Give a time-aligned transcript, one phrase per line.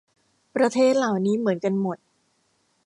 [0.55, 1.97] ประเทศเหล่านี้เหมือนกันหมด